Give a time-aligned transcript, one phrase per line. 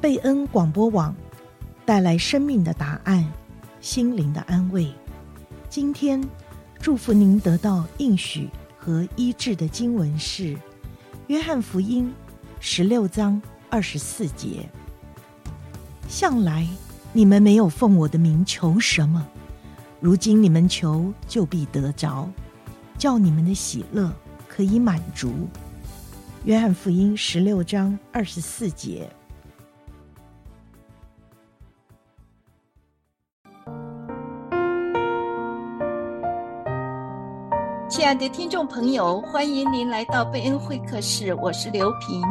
[0.00, 1.14] 贝恩广播网
[1.84, 3.30] 带来生命的答案，
[3.82, 4.90] 心灵的安慰。
[5.68, 6.26] 今天
[6.80, 10.54] 祝福您得到应许和医治的经文是
[11.26, 12.06] 《约翰福音》
[12.60, 14.66] 十六章二十四节。
[16.08, 16.66] 向来
[17.12, 19.28] 你们没有奉我的名求什么，
[20.00, 22.26] 如今你们求就必得着，
[22.96, 24.10] 叫你们的喜乐
[24.48, 25.46] 可以满足。
[26.44, 29.06] 约翰福音十六章二十四节。
[38.00, 42.22] 亲爱的听众朋友，欢迎您来到贝恩会客室，我是刘萍。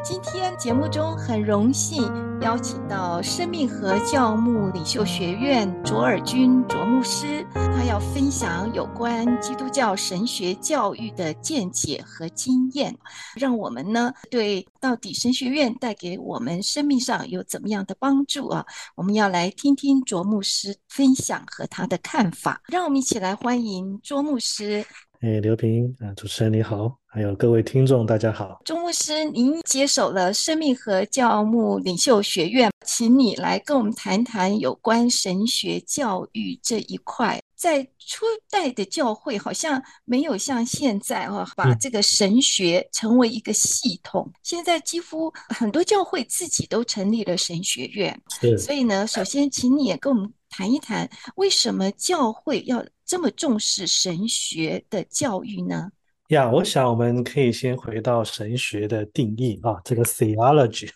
[0.00, 2.08] 今天节目中很荣幸
[2.40, 12.96] 邀请到生命和教牧领袖学院卓尔君卓牧师，他要分享有关基督教神学教育的见解和经验，
[13.34, 18.64] 让我们呢对到底神学院带给我们生命上有怎么样的帮助啊？
[18.94, 24.86] 我们要来听听卓牧师分享和他的看法，让我们一起来欢迎卓牧师。
[25.20, 28.60] 哎，刘平啊，主持人你好，还有各位听众，大家好。
[28.64, 37.40] 钟牧师，您接手了生命和教牧领袖学院，请你来跟我们谈谈有关神学教育这一块。
[37.56, 44.22] 在初代的教会，好像没有像现在哦，把这个神学成为一个系统。
[44.28, 48.16] 嗯、现在几乎很多教会自己都成立了神学院。
[48.40, 48.56] 是。
[48.56, 55.90] 所以呢，首先请你也跟我们谈一谈，为什么教会要这么重视神学的教育呢？
[56.28, 60.86] 呀，我想我们可以先回到神学的定义啊，这个 theology，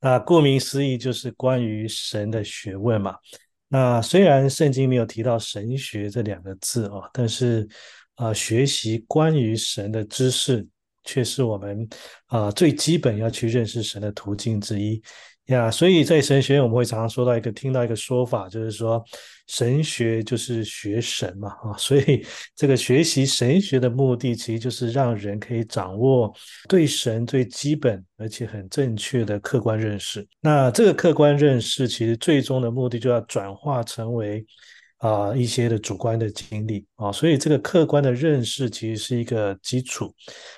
[0.00, 3.14] 那顾名思义就是关于神的学问嘛。
[3.68, 7.68] 那虽然圣经没有提到神学这两个字啊，但是
[8.14, 10.66] 啊，学习关于神的知识，
[11.04, 11.86] 却是我们
[12.28, 15.02] 啊最基本要去认识神的途径之一。
[15.46, 19.04] 呀所以在神学院，我们会常常说到一个，听到一个说法，就是说
[19.50, 26.32] 神学就是学神嘛，啊，所以 这个学习神学的目的，其实就是让人可以掌握
[26.68, 30.26] 对神最基本而且很正确的客观认识。
[30.40, 34.46] 那这个客观认识，其实最终的目的就要转化成为。
[35.00, 40.14] 啊、呃，一些的主观的经历啊，所以这个客观的认识其实是一个基础，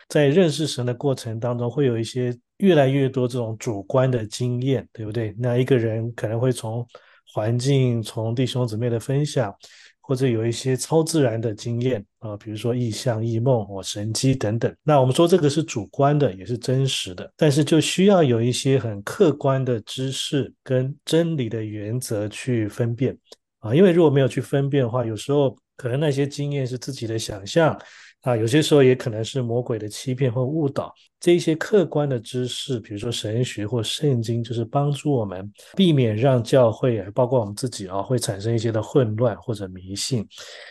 [0.08, 5.32] 在认识神的过程当中，会有一些越来越多这种主观的经验，对不对？
[5.38, 6.84] 那一个人可能会从
[7.32, 9.54] 环境、从弟兄姊妹的分享，
[10.00, 14.74] 或者有一些超自然的经验啊，比如说异象、异梦或神迹等等。
[14.82, 23.16] 那我们说这个是主观的，也是真实的，但是就需要有一些很客观的知识跟真理的原则去分辨。
[23.60, 27.80] 啊，因为如果没有去分辨的话，有时候可能那些经验是自己的想象，
[28.22, 30.92] 啊，有些时候也可能是魔鬼的欺骗或误导。
[31.22, 40.26] 这一些客观的知识，比如说神学或圣经，就是帮助我们避免让教会，包括我们自己啊，会产生一些的混乱或者迷信。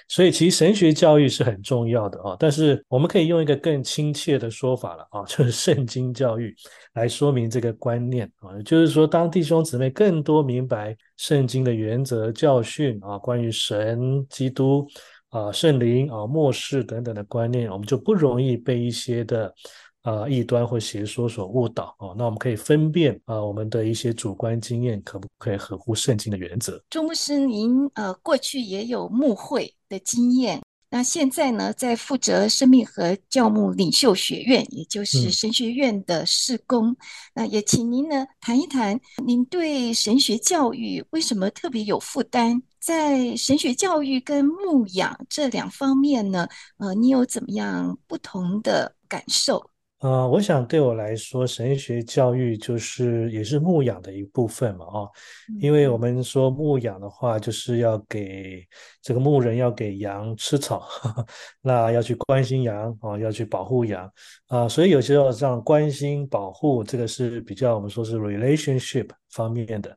[0.09, 2.35] 所以，其实神学教育是很重要的啊。
[2.37, 6.53] 但是，我们可以用一个更亲切的说法了啊，就是圣经教育
[6.95, 14.85] 来说明这个观念啊，就是说，当弟兄姊妹更多明白圣经的原则、教训啊，关于神、基督
[15.29, 19.55] 啊、圣灵啊、末世等等的观念，我们就不容易被一些的。
[20.03, 26.81] 啊，异端或邪说所误导哦，那我们可以分辨啊，我们的一些主观经验可不可以合乎圣经的原则？
[26.89, 36.97] 钟牧师，您呃过去也有牧会的经验，那现在呢，在负责生命和教牧领袖学院，也就是神学院的事工，嗯、
[37.35, 42.61] 那也请您呢谈一谈，您对神学教育为什么特别有负担？
[42.79, 46.47] 在神学教育跟牧养这两方面呢，
[46.77, 49.70] 呃，你有怎么样不同的感受？
[50.01, 55.11] 呃，我想对我来说，神学教育就是也是牧养的一部分嘛，哦，
[55.59, 58.67] 因为我们说牧养的话，就是要给
[58.99, 61.25] 这个牧人要给羊吃草，呵呵，
[61.61, 64.11] 那要去关心羊啊，要去保护羊
[64.47, 69.95] 啊，所以有时候这样关心保护，这个是比较我们说是 relationship 方面的。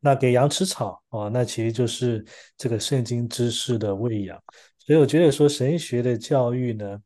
[0.00, 2.22] 那给羊吃草啊，那其实就是
[2.58, 4.38] 这个圣经知识的喂养。
[4.78, 7.00] 所以我觉得说神学的教育呢。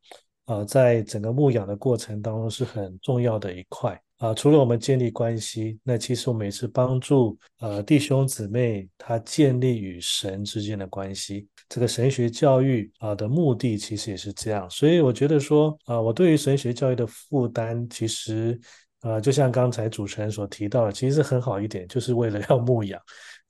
[0.50, 4.34] 啊，在整个牧养的过程当中是很重要的一块啊。
[4.34, 11.46] 除了我们建立关系，那其实我们也是帮助呃弟兄姊妹他建立与神之间的关系。
[11.68, 14.68] 这个神学教育啊的目的其实也是这样。
[14.68, 18.58] 所以我觉得说啊，我对于神学教育的负担，其实
[19.02, 23.00] 呃，就像刚才主持人所提到的，其实很好一点，就是为了要牧养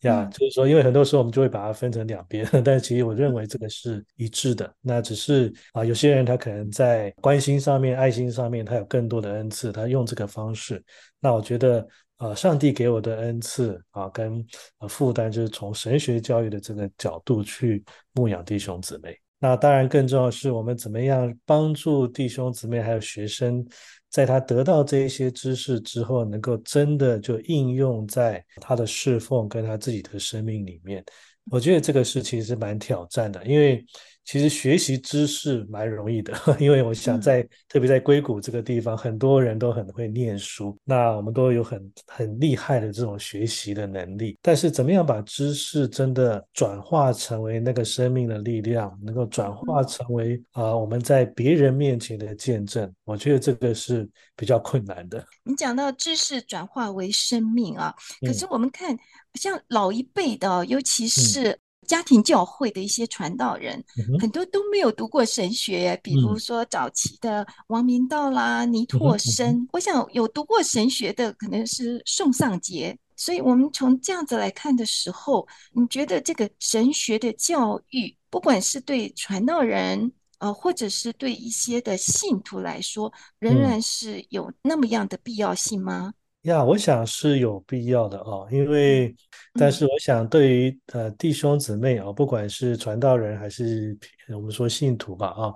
[0.02, 0.25] 呀。
[0.25, 4.73] 嗯、就是说，因为很多时候我们就会把它分成两边， 但是其实我认为这个是一致的。
[4.81, 10.82] 那只是啊、呃，有些人他可能在关心上面、爱心上面，他有更多的恩赐，他用这个方式。
[11.20, 11.87] 那我觉得，
[12.19, 14.44] 呃，上帝给我的恩赐啊，跟
[14.79, 19.17] 呃负担，就是从神学教育的这个角度去牧养弟兄姊妹。
[19.43, 23.67] 那当然，更重要的是我们怎么样帮助弟兄姊妹还有学生，
[24.10, 31.04] 在他得到这些知识之后，能够真的就应用在他的侍奉跟他自己的生命里面。
[31.50, 33.84] 我觉得这个是其实蛮挑战的，因为。
[34.30, 44.38] 其实学习知识蛮容易的， 因为我想在、嗯、特别在硅谷这个地方，很多人都很会念书，那我们都有很很厉害的这种学习的能力。
[44.40, 55.26] 但是怎么样把知识真的转化成为那个生命的力量，能够转化成为啊、嗯呃、我们在别人面前的见证，我觉得这个是比较困难的。
[55.42, 57.92] 你讲到知识转化为生命啊，
[58.24, 58.98] 可是我们看、嗯、
[59.34, 61.58] 像老一辈的，尤其是、嗯。
[61.86, 69.48] 家庭教会的一些传道人，嗯、很多都没有读过神学，比如说早期的王明道啦、嗯、尼拓生。
[69.48, 72.96] 嗯、我想有读过神学的可能是宋尚杰。
[73.16, 86.14] 所以，我们从这样子来看的时候，你觉得这个神学的教育，不管是对传道人，呃，或者是对一些的信徒来说，仍然是有那么样的必要性吗？
[86.42, 89.14] 呀，我想是有必要的哦，因为，
[89.54, 93.96] 但是我想对于呃弟兄姊妹啊，不管是传道人还是
[94.34, 95.54] 我们说信徒吧啊，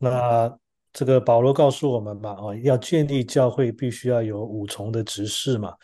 [0.00, 0.58] 那
[0.92, 5.74] 这个保罗告诉我们嘛，哦，要建立教会必须要有五重的职事嘛，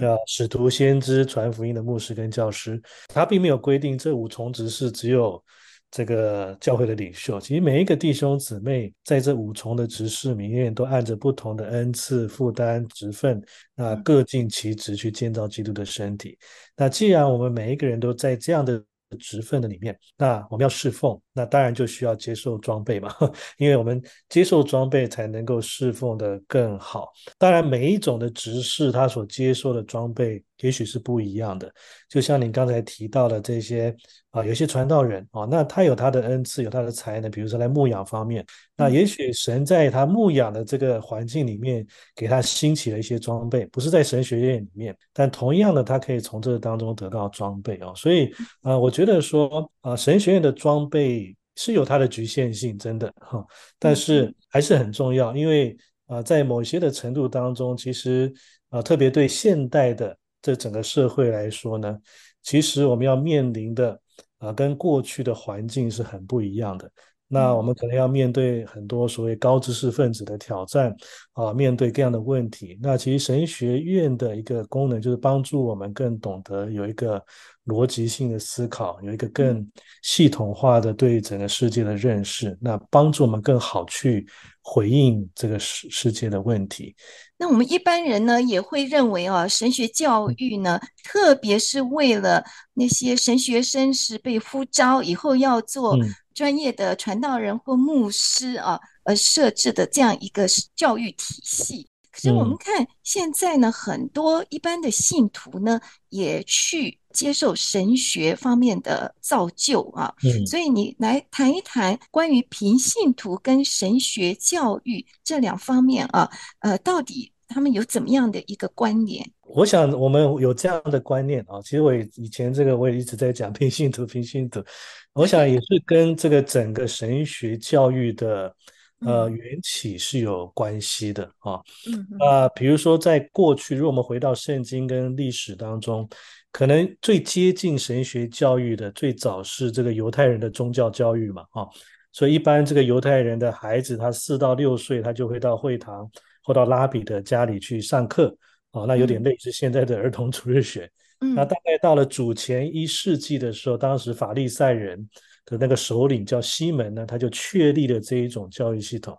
[0.00, 5.42] 要使徒、先知、传福音的牧师跟教师，他并没有规定这五重职事只有。
[5.92, 13.40] 这个教会的领袖，其实每一个弟兄姊妹在这五重的职事里面，都按着不同的恩赐、负担、职分，
[13.74, 16.38] 那各尽其职去建造基督的身体。
[16.74, 18.82] 那既然我们每一个人都在这样的
[19.20, 23.14] 职分的里面，那我们要侍奉，那当然就需要接受装备嘛，
[23.58, 27.10] 因为我们接受装备才能够侍奉的更好。
[27.38, 31.72] 当然，每一种的执事，他所接受的装备也许是不一样的，
[32.08, 33.94] 就像你刚才提到的这些。
[34.32, 38.42] 啊，有些传道人啊，那他有他的恩赐，有他的才能，比如说在牧养方面，
[38.74, 41.86] 那也许神在他牧养的这个环境里面，
[42.16, 47.92] 给他兴起了一些装备，不是在神学院里面，但同样的，他可以从这个当中得到装备哦。
[47.94, 48.32] 所以，
[48.62, 53.44] 啊，我觉得说，啊，神学院的装备是有它的局限性，真的哈，
[53.78, 55.76] 但是还是很重要，因为
[56.06, 58.32] 啊，在某些的程度当中，其实
[58.70, 61.98] 啊，特别对现代的这整个社会来说呢，
[62.42, 64.00] 其实我们要面临的。
[64.38, 66.90] 啊，跟过去的环境是很不一样的。
[67.34, 70.94] 那我们可能要面对很多所谓高知识分子的挑战
[71.32, 72.78] 啊，面对各样的问题。
[72.82, 77.24] 那其实神学院的一个功能就是帮助我们更懂得有一个
[77.66, 79.66] 逻辑性的思考，有一个更
[80.02, 84.26] 系统化的对整个世界的认识，那帮助我们更好去
[84.62, 86.94] 回应这个世世界的问题。
[87.36, 92.44] 那我们一般人呢，也会认为啊，神学教育呢，特别是为了
[92.74, 95.98] 那些神学生是被呼召以后要做
[96.32, 101.88] 专业的传道人或牧师啊，而设置的这样一个教育体系。
[102.12, 105.80] 可是我们看现在呢，很多一般的信徒呢，
[106.10, 110.14] 也去接受神学方面的造就啊。
[110.46, 116.30] 所以你来谈一谈关于平信徒跟神学教育这两方面啊，
[116.60, 117.32] 呃，到底。
[117.54, 119.22] 他们有怎么样的一个关联？
[119.42, 121.60] 我想我们有这样的观念啊。
[121.60, 124.64] 其实我以前这个我也一直在讲平信徒，平信徒。
[125.12, 128.56] 我想也是跟这个整个神学教育的
[129.04, 131.60] 呃缘起是有关系的啊。
[131.86, 136.08] 嗯啊，比如说在过去，如果我们回到圣经跟历史当中，
[136.50, 141.66] 可能最接近神学教育的最早是这个犹太人的宗教教育嘛啊。
[142.12, 146.10] 所以一般这个犹太人的孩子，他四到六岁，他就会到会堂。
[146.44, 148.36] 或到拉比的家里去上课，
[148.72, 150.90] 啊，那有点类似现在的儿童主日学。
[151.20, 155.08] 嗯，那大概到了主前一世纪的时候，当时法利赛人
[155.44, 159.16] 的那个首领叫西门呢，他就确立了这一种教育系统。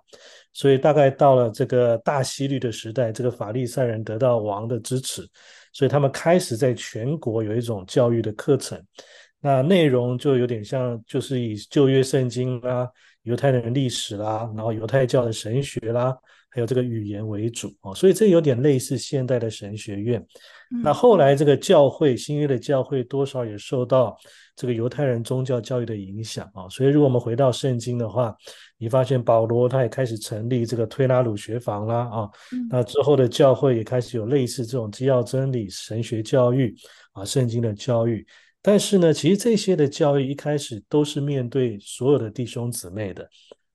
[0.54, 5.28] 所以大概到了这个大希律的时代，这个法利赛人得到王的支持，
[5.72, 8.80] 所以他们开始在全国有一种教育的课程。
[9.40, 12.88] 那内容就有点像，就是以旧约圣经啦、
[13.24, 16.16] 犹太人历史啦，然后犹太教的神学啦。
[16.54, 20.24] 还有这个语言为主哦，所以这有点类似现代的神学院。
[20.72, 24.16] 嗯、那后来这个教会，新约的教会多少也受到
[24.56, 28.36] 这个犹太人宗教教育的影响啊，所以如果我们回到圣经的话，
[28.78, 32.30] 你发现保罗他也开始成立这个推拉鲁学房啦啊，
[32.70, 36.76] 那之后的教会也开始有类似这种基要真理、神学教育
[37.14, 38.24] 啊、圣经的教育。
[38.62, 43.28] 但是呢，其实这些的教育一开始都是面对所有的弟兄姊妹的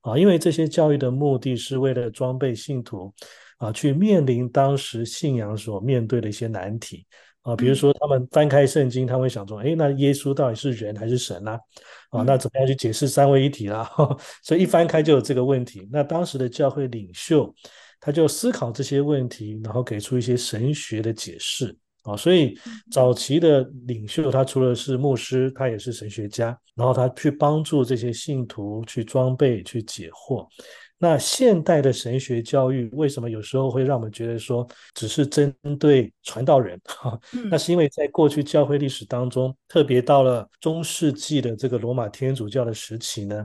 [0.08, 3.12] 啊，因为这些教育的目的是为了装备信徒
[3.58, 7.06] 啊，去面临当时信仰所面对的一些难题。
[7.42, 11.58] 啊，比如说他们翻开圣经，他们会想说，哎，那耶稣到底是人还是神呢？
[12.10, 13.90] 啊，那怎么样去解释三位一体啦？
[14.44, 15.88] 所以一翻开就有这个问题。
[15.90, 17.54] 那当时的教会领袖，
[18.00, 21.74] 他就思考这些问题，然后给出一些神学的解释。
[22.08, 22.58] 啊，所以
[22.90, 30.46] 早期的领袖，他除了是牧师，他也是神学家，然后他去帮助这些信徒去装备、去解惑。
[31.00, 36.76] 那现代的神学教育为什么有时候会让我们觉得说只是针对传道人？
[36.86, 37.16] 哈，
[37.48, 43.44] 那是因为在过去教会历史当中，特别到了中世纪的这个罗马天主教的时期呢，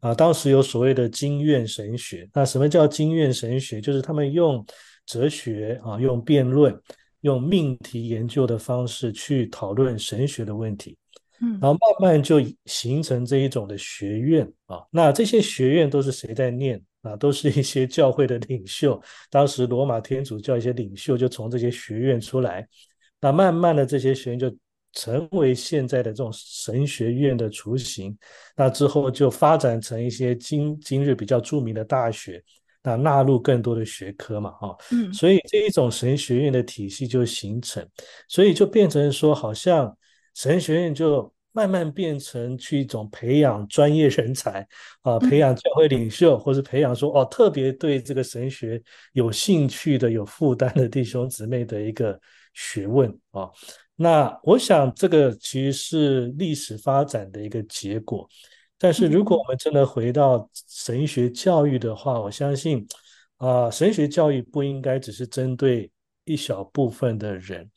[0.00, 2.28] 啊，当时有所谓的经院神学。
[2.34, 3.80] 那什么叫经院神学？
[3.80, 4.62] 就是他们用
[5.06, 6.78] 哲学啊，用辩论、
[7.20, 10.96] 用命题研究的方式去讨论神学的问题。
[11.40, 14.82] 嗯，然后慢慢就形成这一种的学院啊。
[14.90, 16.82] 那这些学院都是谁在念？
[17.02, 19.00] 啊，都是一些教会的领袖，
[19.30, 22.68] 当时罗马天主教一些领袖就从这些学院出来，
[23.22, 24.54] 那慢慢的这些学院就
[24.92, 28.14] 成为现在的这种神学院的雏形，
[28.54, 32.44] 那之后就发展成一些今今日比较著名的大学，
[32.82, 37.86] 那纳入更多的学科嘛，哈，嗯，所以这一种神学院的体系就形成，
[38.28, 39.96] 所以就变成说，好像
[40.34, 41.32] 神学院就。
[41.52, 44.64] 慢慢变成去一种培养专业人才
[45.02, 48.80] 啊，培养教会领袖，或是培养说哦，特别对这个神学
[49.14, 52.16] 有兴趣的、有负担的弟兄姊妹的一个
[52.54, 53.50] 学问啊。
[53.96, 58.28] 那我想这个其实是历史发展的一个结果。
[58.82, 62.86] 但是如果我们真的回到神学教育的话，我相信
[63.36, 65.90] 啊，神学教育不应该只是针对
[66.24, 67.70] 一小部分的人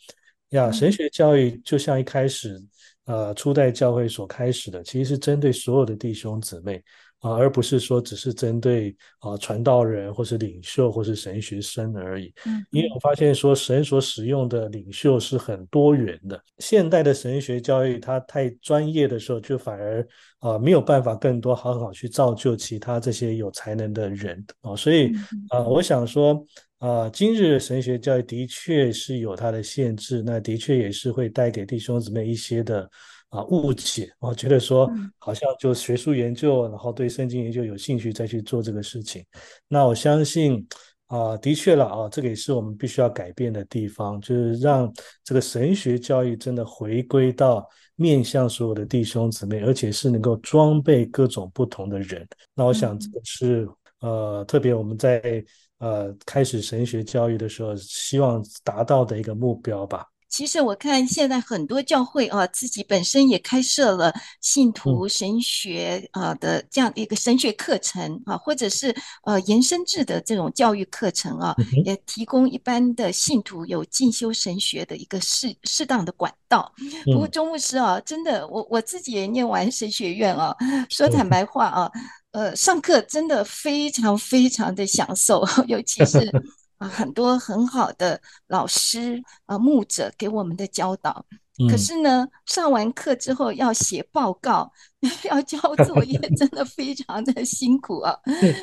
[0.49, 0.71] 呀。
[0.71, 2.63] 神学教育就像一开始。
[3.05, 6.77] 呃，初代教会所开始的，其实是针对所有的弟兄姊妹
[7.19, 12.33] 啊、呃，而不是说只是针对啊、呃、传道人或是领袖或是神学生而已。
[12.45, 16.41] 嗯，因为我发现说神所使用的领袖是很多元的。
[16.59, 20.01] 现代的神学教育它太专业的时候，就反而
[20.39, 25.13] 啊、呃、没有办法更多好好去造就其他这些有才能的人啊、呃，所以
[25.49, 26.41] 啊、呃，我想说。
[26.83, 32.89] 啊，今日神学教育的确是有它的限制，那的确也是会带给弟兄姊妹一些的
[33.29, 34.11] 啊误解。
[34.19, 39.23] 我觉得说，好像就学术研究，然后对圣经研究有兴趣再去做这个事情。
[39.69, 40.67] 那我相信
[41.07, 44.91] 啊，的确了啊，这个也是我们必须要改变的地方，就是让
[45.23, 52.27] 这个神学教育真的回归到面向所有的弟兄姊妹，而且是能够装备各种不同的人。
[52.53, 53.65] 那我想这个是
[54.01, 55.41] 呃，特别我们在。
[55.83, 60.07] 呃，开始神学教育的时候，希望达到的一个目标吧。
[60.29, 71.53] 其实我看现在很多教会啊，自己本身也开设了信徒神学啊的这样的一个神学课程啊，或者是呃延伸制的这种教育课程啊，
[71.85, 76.73] 也提供一般的信徒有进修神学的一个适适当的管道。
[77.05, 80.55] 不过钟牧师啊，真的，我我自己也念完神学院啊，
[80.89, 81.91] 说坦白话啊，
[82.33, 86.29] 呃，上课真的非常非常的享受， 尤其是。
[86.79, 91.25] 啊，很多很好的老师啊，牧者给我们的教导。
[91.59, 94.69] 嗯、可是呢，上完课之后要写报告，
[95.29, 98.13] 要交作业，真的非常的辛苦啊。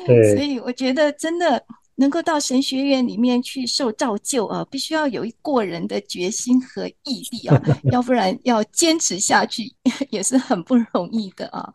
[0.05, 1.63] 对所以我觉得，真的
[1.95, 7.59] 能够到神学院里面去受造就啊，必须要有一过人的决心和毅力啊，
[7.91, 9.73] 要不然要坚持下去
[10.09, 11.73] 也是很不容易的啊。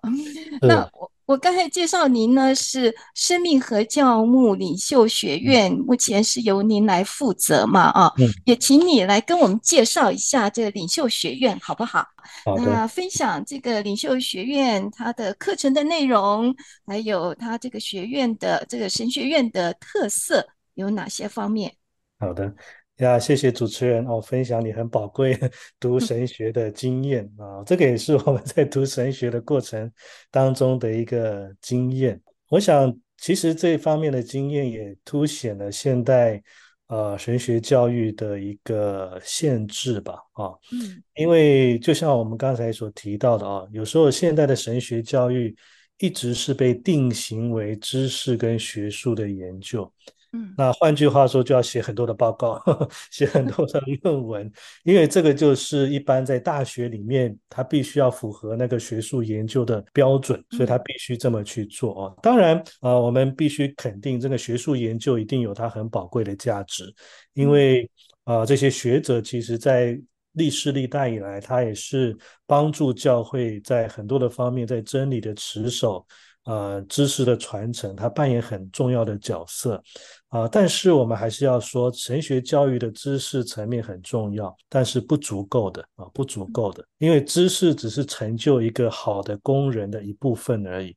[0.60, 1.10] 那我。
[1.26, 7.90] 我刚才介绍您呢，是生命和教牧领袖学院，目前是由您来负责嘛？
[7.90, 12.06] 啊，嗯，也请你来跟我们介绍一下这个领袖学院，好不好？
[12.44, 12.56] 好。
[12.58, 16.54] 那分享这个领袖学院它的课程的内容，
[16.86, 21.74] 还有它这个学院的这个神学院的特色有哪些方面？
[22.20, 22.54] 好的。
[22.98, 25.38] 呀，谢谢主持人哦，分享你很宝贵
[25.78, 29.92] 读神 学的经验啊，这个也是我们在读神学的过程
[30.30, 32.18] 当中的一个经验。
[32.48, 36.42] 我想，其实这方面的经验也凸显了现代
[36.86, 45.54] 呃神学教育的一个限制吧，啊，嗯，因为就像我们刚才所提到的啊，有时候现代的神学教育
[45.98, 49.92] 一直是被定型为知识跟学术的研究。
[50.36, 54.52] 嗯，那换句话说，就要写很多的报告，呵 呵写很多的论文，
[54.84, 62.14] 因为这个就是一般在大学里面，他必须要符合那个学术研究的标准，所以他必须这么去做啊。
[62.22, 66.84] 当然啊，我们必须肯定这个学术研究一定有它很宝贵的价值，
[67.32, 67.88] 因为
[68.24, 69.98] 啊，这些学者其实在
[70.32, 72.16] 历世历代以来，他也是
[72.46, 76.06] 帮助教会在很多的方面，在真理的持守。
[76.46, 79.82] 呃，知识的传承，它扮演很重要的角色，
[80.28, 90.96] 啊、但是我们还是要说，神学教育的知识层面很重要，但是不足够的啊、不足够的，因为知识只是成就一个好的工人的一部分而已，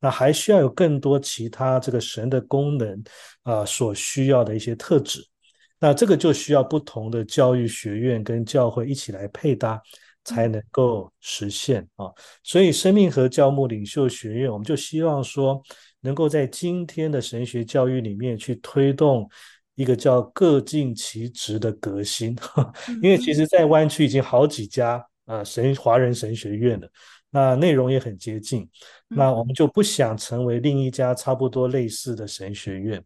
[0.00, 3.04] 那还需要有更多其他这个神的功能
[3.42, 5.20] 啊、所需要的一些特质，
[5.78, 9.78] 那这个就需要不同的教育学院跟教会一起来配搭。
[10.26, 12.10] 才能够实现啊，
[12.42, 15.62] 所以生命和教牧领袖学院，我们就希望说，
[16.00, 19.28] 能够在今天的神学教育里面去推动
[19.76, 22.36] 一个叫各尽其职的革新。
[23.00, 26.88] 因为其实，在湾区已经好几家啊神华人神学院了，
[27.30, 28.68] 那内容也很接近，
[29.08, 33.00] 那我们就不想成为另一家差不多类似的神学院。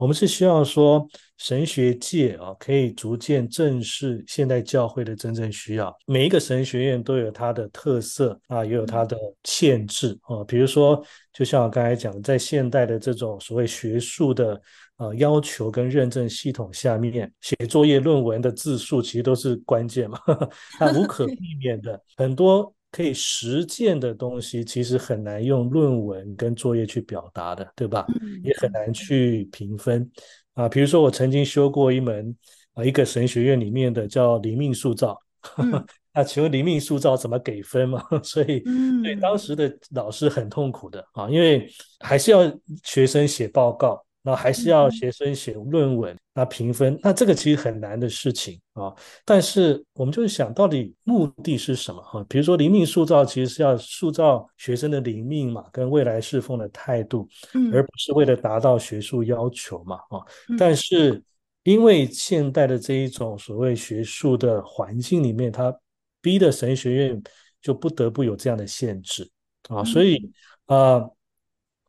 [0.00, 5.94] 我们是希望说，神学界啊，可以逐渐正视现代教会的真正需要。
[6.06, 9.14] 每一个神学院都有它的特色啊，也有它的
[9.44, 10.42] 限制啊。
[10.44, 11.04] 比如说，
[11.34, 14.58] 就像我刚才讲的，在现代的这种所谓学术的
[14.96, 20.18] 呃要求跟认证系统下面，写作业论文的字数其实都是关键嘛，
[20.80, 22.72] 那无可 避免的很多。
[22.92, 28.06] 可以实践的东西，其实很难用论文跟作业去表达的，对吧？
[28.42, 30.10] 也很难去评分
[30.54, 30.68] 啊。
[30.68, 32.36] 比如说，我曾经修过一门
[32.74, 35.18] 啊，一个神学院里面的叫灵命塑造。
[35.56, 38.02] 嗯、 那请问灵命塑造怎么给分嘛？
[38.22, 38.62] 所以，
[39.02, 41.66] 对当时的老师很痛苦的啊，因为
[42.00, 42.40] 还是要
[42.82, 44.04] 学生写报告。
[44.22, 48.94] 那还是要学生写论文，那评分，那这个其实很难的事情啊。
[49.24, 52.22] 但是我们就是想到底目的是什么哈？
[52.28, 57.26] 比如说灵命塑造，其实是要塑造学生的灵命嘛，跟未来侍奉的态度，
[57.72, 60.20] 而不是为了达到学术要求嘛啊。
[60.58, 61.22] 但是
[61.62, 65.74] 因为现代的这一种所谓学术的环境里面，它
[66.20, 67.22] 逼的神学院
[67.62, 69.26] 就不得不有这样的限制
[69.70, 70.30] 啊，所以
[70.66, 71.08] 啊。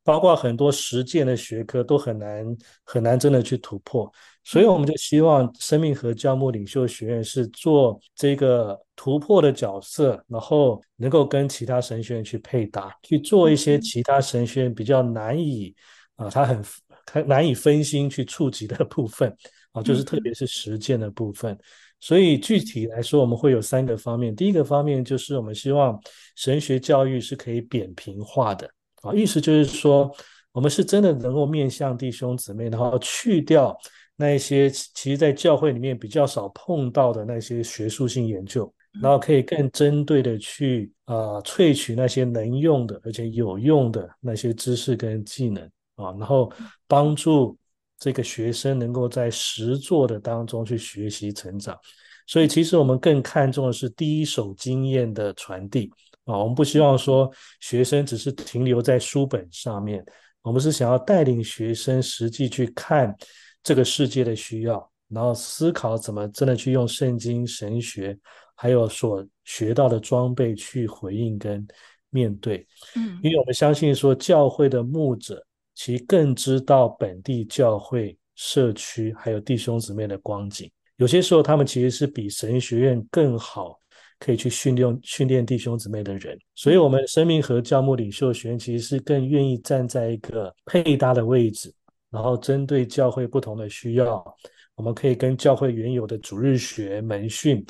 [0.04, 2.46] 包括很多实践的学科都很难
[2.84, 4.12] 很难真的去突破，
[4.44, 15.76] 所以我们就希望生命和教牧领袖学院是做这个突破的角色，然后能够跟其他神学院去配搭，去做一些其他神学院比较难以
[16.16, 16.64] 啊，他很
[17.06, 19.32] 他难以分心去触及的部分
[19.72, 21.58] 啊，就是特别是实践的部分。
[22.00, 24.36] 所以具体来说，我们会有三个方面。
[24.36, 26.00] 第一个方面就是我们希望
[26.36, 28.68] 神学教育是可以扁平化的。
[29.02, 30.14] 啊，意思就是说，
[30.52, 33.78] 我们是真的能够面向弟兄姊妹，然后去掉
[34.16, 45.64] 那一些其实在教会里面比较少碰到的那些学术性研究，然后可以更针对的去啊、呃、萃取那些能用的而且有用的那些知识跟技能
[45.96, 46.52] 啊，然后
[46.88, 47.58] 帮助
[47.98, 51.78] 这个学生能够在实作的当中去学习成长。
[52.28, 55.92] 所以，其实我们更看重的是第一手经验的传递。
[56.26, 60.06] 啊，我们不希望说学生只是停留在书本上面，
[60.42, 63.16] 我们是想要带领学生实际去看
[63.64, 68.18] 这个世界的需要，然后思考怎么真的去用圣经、神学，
[68.56, 71.68] 还有所学到的装备去回应跟
[72.12, 72.66] 面对。
[72.96, 83.81] 嗯，因为我们相信说，教会的牧者其实更知道本地教会、社区还有弟兄姊妹的光景，有些时候他们其实是比神学院更好。
[84.22, 91.74] 可以去训练训练弟兄姊妹的人，所以，我们生命和教牧领袖学院其实是更愿意站在一个配搭的位置，
[92.12, 94.24] 然后针对教会不同的需要，
[94.76, 97.66] 我们可以跟教会原有的主日学门训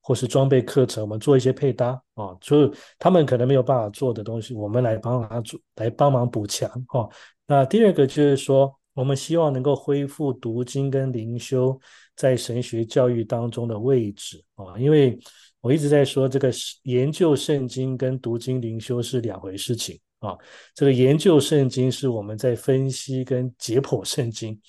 [0.00, 7.08] 或是装备课程，我们做一些配搭啊，就他们可能没有办法做的东西，我们来帮他做，来帮忙补强哈。
[7.46, 11.78] 那第二个就是说，我们希望能够恢复读经跟灵修
[12.16, 15.16] 在神学教育当中的位置啊，因为。
[15.62, 20.36] 我一直在说，这个研究圣经跟读经灵修是两回事情啊。
[20.74, 24.60] 这个研究圣经是我们在分析跟解剖圣经，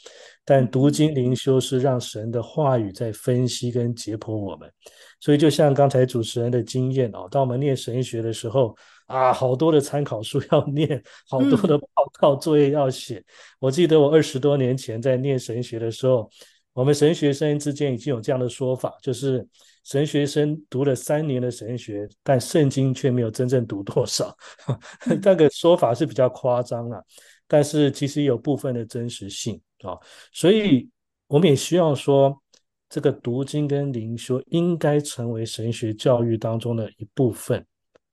[0.45, 4.71] 但读经灵修是让神的话语在分析跟解剖我们。
[5.19, 8.75] 所以，就像刚才主持人的经验哦，当我们念神学的时候
[9.07, 11.87] 啊，好多的参考书要念，好多的报
[12.19, 13.23] 告作业要写。
[13.59, 16.29] 我记得我二十多年前在念神学的时候，
[16.73, 19.47] 我们神学生之间已经有这样的说法，就是。
[19.85, 24.33] 神学生读了三年的神学，但圣经却没有真正读多少，
[25.21, 27.03] 这个说法是比较夸张啊。
[27.49, 29.91] 但是其实有部分的真实性啊。
[30.31, 30.89] 所以
[31.27, 32.41] 我们也希望说，
[32.87, 37.59] 这个读经跟灵修应该成为神学教育当中的一部分。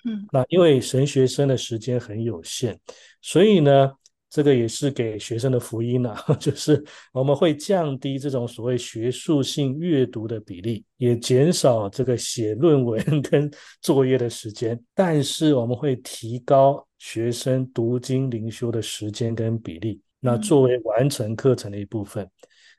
[0.05, 2.77] 嗯，那因为神学生的时间很有限，
[3.23, 3.93] 所以呢，
[4.31, 13.51] 这个也是给学生的福音啊， 就是我们会降低这种所谓学术性阅读的比例，也减少这个写论文跟
[13.83, 22.27] 作业的时间，但是我们会提高学生读经灵修的时间跟比例，那作为完成课程的一部分。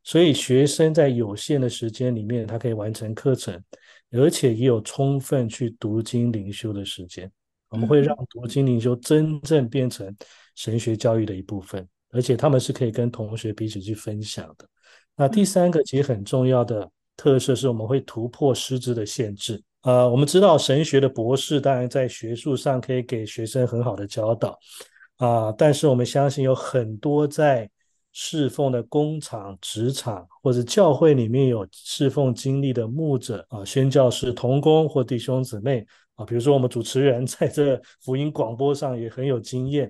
[0.03, 3.61] 所以学生在有限的时间里面，他可以完成课程。
[4.13, 7.31] 而且也有充分去读经灵修的时间，
[7.71, 10.15] 我们会让读经灵修真正变成
[10.55, 14.67] 神学教育的一部分，而且他们是可以跟同学彼此去分享的。
[15.15, 19.62] 那第三个其实很重要的特色是我们会突破师资的限制。
[19.81, 24.60] 呃，我们知道神学的博士当然在学术上可以给学生很好的教导
[25.17, 27.69] 啊，但是我们相信有很多在
[28.12, 35.86] 侍奉的工厂、职场或者教会里面有侍奉经历的牧者啊、宣教士、童工或弟兄姊妹
[36.21, 39.88] 啊，比如说我们主持人 在这福音广播上也很有经验。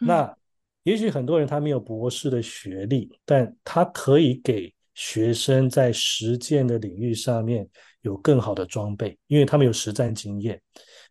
[0.00, 0.36] 嗯、那
[0.82, 7.68] 也许很多人他没有博士的学历，但他可以给学生在实践的领域上面
[8.02, 10.60] 有更好的装备，因为他们有实战经验。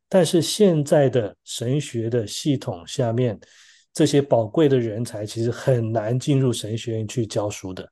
[0.10, 3.38] 但是现在的神学的系统下面，
[3.94, 7.88] 这些宝贵的人才其实很难进入神学院去教书的，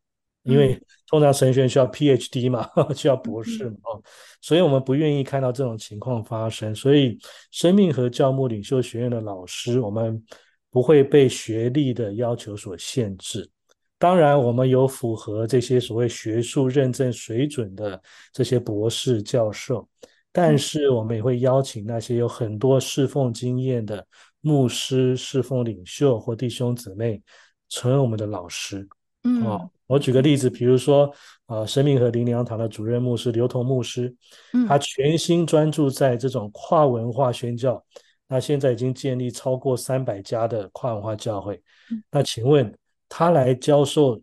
[0.45, 4.01] 因为通常神学院需要 PhD 嘛， 需要博士嘛，哦
[4.41, 6.73] 所以我们不愿意看到这种情况发生。
[6.73, 7.17] 所以，
[7.51, 10.23] 生命和教牧领袖学院的老师，我们
[10.69, 13.49] 不会被学历的要求所限制。
[13.97, 17.99] 当然，我们有符合这些所谓学术认证水准的
[18.31, 19.88] 这些博士教授，
[20.31, 24.05] 但是我们也会邀请那些有很多侍奉经验的。
[24.41, 27.19] 牧师、侍奉领袖或弟兄姊妹
[27.67, 28.88] 成为我们的老师。
[29.23, 31.13] 嗯，哦，我举个例子，比如说，
[31.47, 34.13] 呃，生命和灵粮堂的主任牧师刘同牧师，
[34.53, 37.83] 嗯，他全心专注在这种跨文化宣教。
[38.27, 41.61] 那现在已经建立超过三百家的跨文化教会。
[42.09, 42.75] 那请问
[43.07, 44.19] 他来教授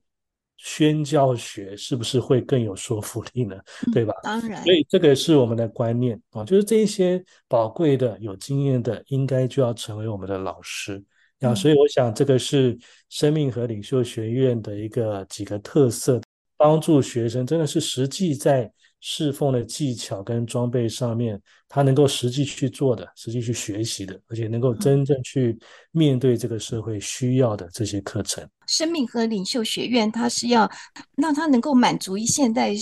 [0.57, 3.57] 宣教学是不是会更有说服力呢？
[3.92, 4.12] 对吧？
[4.25, 11.01] 当然，所以这个是我们的观念啊，就是这一些宝贵的、有经验的，应该就要成为我们的老师
[11.45, 11.55] 啊。
[11.55, 12.77] 所以我想，这个是
[13.09, 16.21] 生命和领袖学院的一个几个特色，
[16.57, 18.71] 帮助学生真的是实际在。
[19.05, 21.38] 侍奉的技巧跟装备上面，
[21.69, 25.59] 他能够实际去做的，实际去学习的，而且能够真正去
[25.91, 28.49] 面对这个社会需要的这些课程。
[28.69, 30.71] 生命和领袖学院，它是要
[31.17, 32.73] 让它能够满足于现代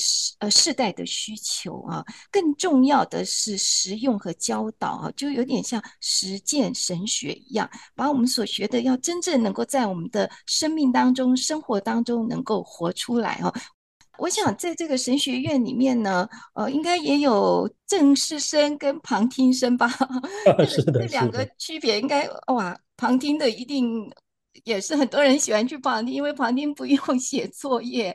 [0.40, 2.04] 呃世代的需求啊。
[2.30, 13.50] 更重要的是实用和教导啊，就有点像实践神学一样，把我们所学的要真正能够在我们的生命当中、生活当中能够活出来啊。
[14.20, 19.88] 我想在这个神学院里面呢，呃，应该也有正式生跟旁听生吧？
[20.68, 24.12] 是的，这两个区别应该哇，旁听的一定
[24.64, 28.14] 也是很多人喜欢去旁听，因为旁听不用 写作业。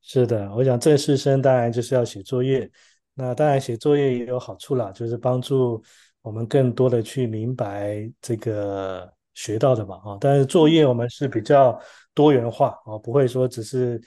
[0.00, 2.70] 是的，我想正式生当然就是要写作业，
[3.12, 5.82] 那当然写作业也有好处啦，就是帮助
[6.22, 10.16] 我们更多的去明白这个学到的嘛啊。
[10.18, 11.78] 但是作业我们是比较
[12.14, 14.00] 多元化啊，不会说只是。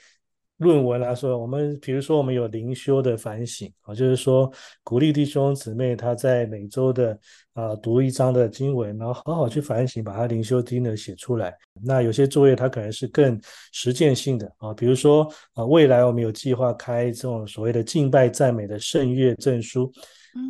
[0.58, 4.50] 论文来说，我们比如说我们有灵修的反省啊，就是说
[4.82, 7.16] 鼓励弟兄姊妹他在每周的
[7.52, 11.54] 啊读一章的经文，然后好好去反省，把他灵修经的写出来。
[11.84, 13.40] 那有些作业它可能是更
[13.72, 19.92] 实践性的啊，比如说啊未来我们有计划开这种所谓的敬拜赞美的圣乐证书。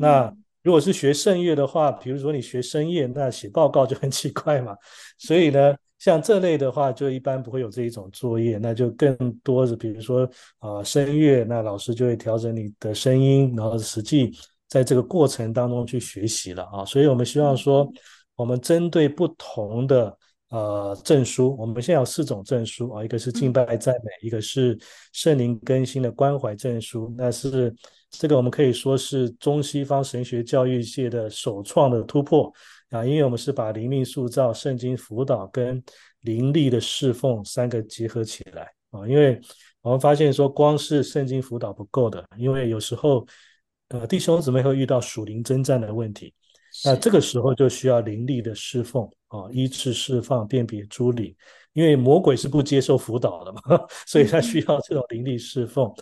[0.01, 4.75] 那如果是学圣乐的话，比如说你学声乐，那写报告就很奇怪嘛。
[5.18, 5.77] 所以呢。
[5.98, 10.24] 像这类的话，就一般不会有这一种作业，那就更多是比如说
[10.58, 14.30] 啊、呃、声乐，那老师就会调整你的声音，然后实际
[14.68, 16.84] 在这个过程当中去学习了啊。
[16.84, 17.90] 所以我们希望说，
[18.37, 20.16] 我们针对不同的
[20.50, 24.78] 呃证书，我们现在有四种证书啊，一个是敬拜赞美，一个是
[25.12, 27.74] 圣灵更新的关怀证书，那是
[28.11, 32.52] 这个我们可以说是中西方神学教育界的首创的突破。
[32.90, 35.83] 啊，因为我们是把灵命塑造、圣经辅导跟
[36.22, 39.40] 灵力的侍奉三个结合起来啊，因为
[39.83, 43.27] 我们发现说，光是圣经辅导不够的，因为有时候
[43.88, 46.33] 呃弟兄姊妹会遇到属灵征战的问题，
[46.85, 51.35] 那这个时候就需要灵力的侍奉啊，医治释放、辨别诸灵，
[51.74, 53.61] 因为魔鬼是不接受辅导的嘛，
[54.07, 55.92] 所以他需要这种灵力侍奉。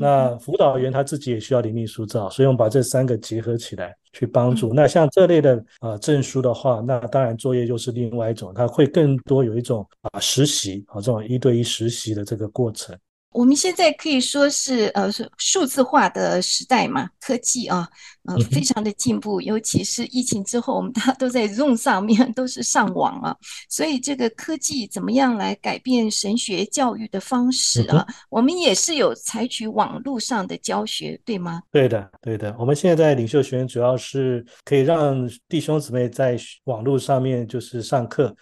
[0.00, 4.72] 那辅导员他自己也需要灵命塑造，所以我们把这三个结合起来去帮助。
[4.72, 12.96] 那像这类的呃证书的话，那当然作业又是另外一种，它会更多有一种啊实习啊这种一对一实习的这个过程。
[13.32, 17.88] 我们现在可以说是呃是数字化的时代嘛，科技啊，
[18.24, 23.36] 呃非常的进步，尤其是疫情之后，我们大家都在 Zoom 上面都是上网啊，
[23.68, 28.06] 所以这个科技怎么样来改变神学教育的方式啊？
[28.30, 31.62] 我们也是有采取网络上的教学，对吗？
[31.70, 32.54] 对的，对的。
[32.58, 38.34] 我们现在在领袖学院主要是可以让弟兄姊妹在网络上面就是上课。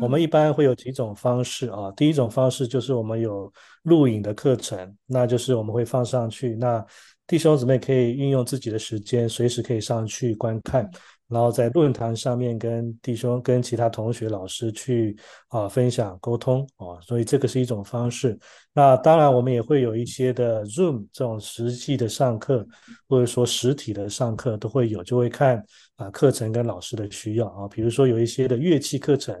[0.00, 6.84] 我们一般会有几种方式啊，第一种方式就是我们有录影的课程，那就是我们会放上去，那
[7.26, 10.88] 弟兄姊妹可以运用自己的时间，随时可以上去观看。
[11.28, 15.16] 然后在论坛上面跟弟兄、跟其他同学、老师去
[15.48, 18.38] 啊分享沟通啊，所以这个是一种方式。
[18.72, 22.64] 那当然，我们也会有一些的 Zoom 这种实际的上课，
[23.08, 25.60] 或者说实体的上课都会有，就会看
[25.96, 27.68] 啊课程跟老师的需要啊。
[27.68, 29.36] 比如说有一些的乐器课程，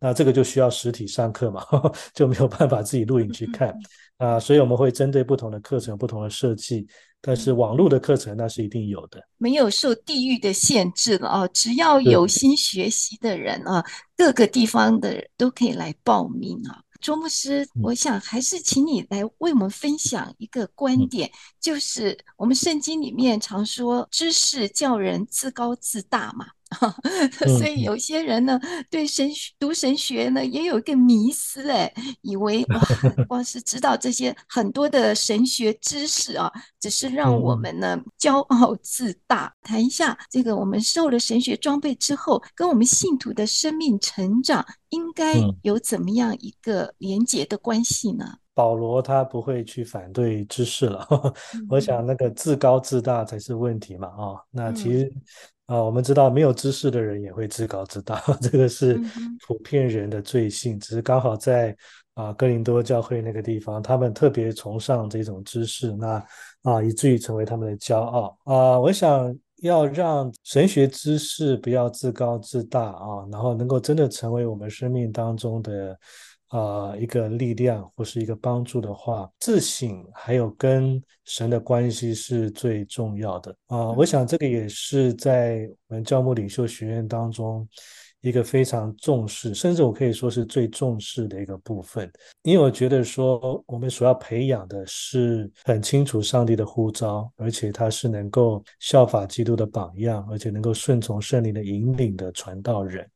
[0.00, 3.72] 那这个就需要实体上课嘛，呵 呵就没有办法自己录影去看
[4.16, 4.40] 啊。
[4.40, 6.86] 所以我们会针对不同的课程、不同的设计。
[7.22, 11.48] 但是网络的课程那是一定有的，没有受地域的限制了啊！
[11.48, 13.84] 只要有心学习的人啊，
[14.16, 16.78] 各个地方的人都可以来报名啊。
[17.06, 26.48] 周牧师，我想还是请你来为我们分享一个观点，就是我们圣经里面常说知识叫人自高自大嘛。
[27.58, 32.80] 所以有些人呢，对神学读神学呢，也有一个迷思，哎，以为哇，
[33.28, 39.54] 光是知道这些很多的神学知识啊，只是让我们呢骄傲自大。
[39.62, 48.24] 谈一下这个，我们受了神学装备之后，跟我们信徒的生命成长应该有怎么样一个连结的关系呢？
[48.54, 51.06] 保罗他不会去反对知识了，
[51.70, 55.12] 我想那个自高自大才是问题嘛，啊，那其实。
[55.66, 59.00] 啊，我们知道没有知识的人也会自高自大， 这个是
[59.46, 60.78] 普遍人的罪性。
[60.78, 61.76] 只是刚好在
[62.14, 66.24] 啊哥林多教会那个地方，他们特别崇尚这种知识，那
[66.62, 68.78] 啊以至于成为他们的骄傲啊。
[68.78, 75.98] 我想要让神学知识不要自高自大啊，然后能够真的成为我们生命当中的。
[76.48, 83.94] 啊、呃，一个力量或是一个帮助的话，自省还有跟神的关系是最重要的啊、呃。
[83.94, 87.68] 我想这个也是在我们教牧领袖学院当中
[88.20, 92.10] 一个非常重视，甚至我可以说是最重视的一个部分。
[92.42, 103.08] 因为我觉得说，我们所要培养的是很清楚上帝的呼召，而且他是能够效法基督的榜样，而且能够顺从圣灵的引领的传道人。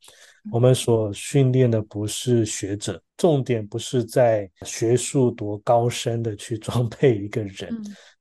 [0.50, 7.70] 我们所训练的不是学者，重点不是在学术多高深的去装备一个人，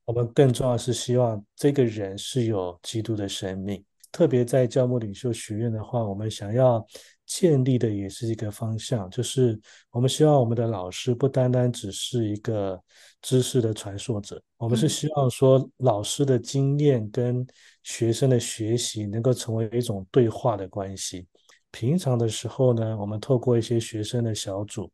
[0.04, 3.82] 我们更重要是希望这个人是有基督的生命。
[4.12, 6.84] 特别在教牧领袖学院的话，我们想要
[7.26, 9.56] 建立的也是一个方向，就是
[9.92, 12.82] 我们希望我们的老师不单单只是一个
[13.22, 17.46] 知识的传授者，我们是希望说老师的经验跟
[17.84, 21.24] 学生的学习能够成为一种对话的关系。
[21.72, 24.90] 平常的时候呢，我们透过一些学生的小组，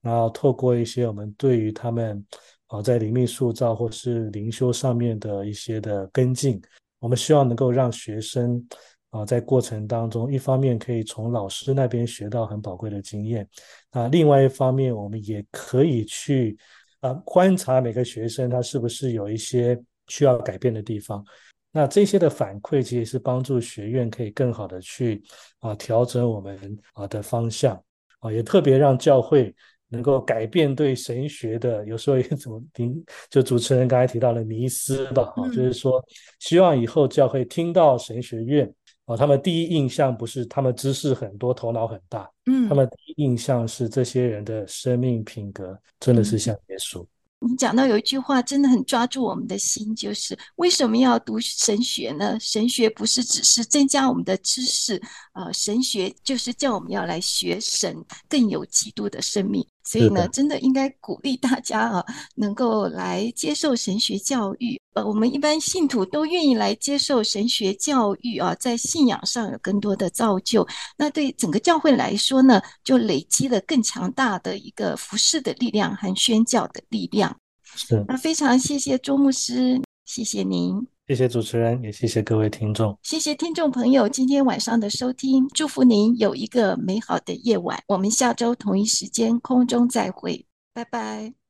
[0.00, 2.24] 然后透过一些我们对于他们
[2.66, 6.60] 啊在灵命塑造或是灵修上面的一些的跟进，
[6.98, 8.64] 我们希望能够让学生
[9.10, 13.48] 啊在过程当中，一方面可以从老师那边学到很宝贵的经验，
[13.90, 16.56] 啊，另外一方面我们也可以去
[17.00, 21.24] 啊观察每个学生他是不是有一些需要改变的地方。
[21.72, 25.22] 那这些的反馈其实是帮助学院可以更好的去
[25.60, 27.80] 啊调整我们啊的方向。
[28.20, 29.50] 啊，也特别让教会
[29.88, 36.04] 能够改变对神学的有时候也怎么听，就主持人刚才提到了迷思吧啊，就是说
[36.38, 38.70] 希望以后教会听到神学院
[39.06, 47.02] 啊，他们第一印象不是他们知识很多、头脑很大，嗯，他们第一印象是这些人的生命品格真的是像耶稣。
[47.48, 52.38] 你讲到有一句话真的很抓住我们的心，就是为什么要读神学呢？
[52.38, 55.00] 神学不是只是增加我们的知识，
[55.32, 59.66] 呃，神学就是叫我们要来学神，更有基督的生命。
[59.84, 62.04] 所以呢，真的应该鼓励大家啊，
[62.36, 64.80] 能够来接受神学教育。
[64.94, 70.66] 呃，我们一般信徒都愿意来接受神学教育啊，在信仰上有更多的造就。
[70.96, 77.36] 那对整个教会来说呢，就累积了更强大的一个服饰的力量和宣教的力量。
[77.76, 78.04] 是。
[78.08, 80.86] 那非常谢谢周牧师，谢谢您。
[81.10, 82.96] 谢谢主持人，也谢谢各位听众。
[83.02, 87.82] 谢谢听众朋友今天晚上的收听，祝福您有一个美好的夜晚。
[87.88, 91.39] 我们下周同一时间空中再会，拜拜。